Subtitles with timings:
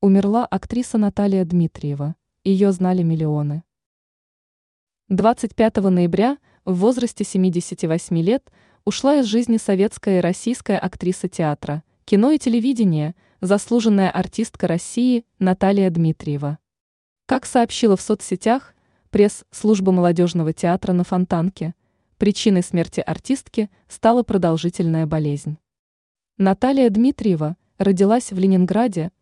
[0.00, 2.14] Умерла актриса Наталья Дмитриева.
[2.44, 3.64] Ее знали миллионы.
[5.08, 8.48] 25 ноября в возрасте 78 лет
[8.84, 15.90] ушла из жизни советская и российская актриса театра, кино и телевидения, заслуженная артистка России Наталья
[15.90, 16.58] Дмитриева.
[17.26, 18.76] Как сообщила в соцсетях
[19.10, 21.74] пресс-служба молодежного театра на Фонтанке,
[22.18, 25.58] причиной смерти артистки стала продолжительная болезнь.
[26.36, 29.10] Наталья Дмитриева родилась в Ленинграде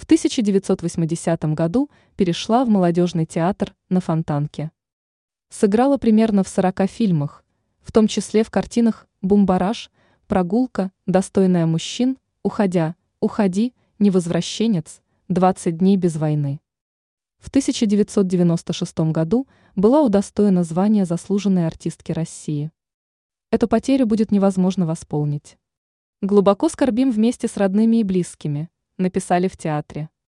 [0.00, 4.70] в 1980 году перешла в молодежный театр на Фонтанке.
[5.50, 7.44] Сыграла примерно в 40 фильмах,
[7.82, 9.90] в том числе в картинах «Бумбараш»,
[10.26, 16.62] «Прогулка», «Достойная мужчин», «Уходя», «Уходи», «Невозвращенец», «20 дней без войны».
[17.38, 22.70] В 1996 году была удостоена звания заслуженной артистки России.
[23.50, 25.58] Эту потерю будет невозможно восполнить.
[26.22, 28.70] Глубоко скорбим вместе с родными и близкими–
[29.00, 30.10] написали в театре.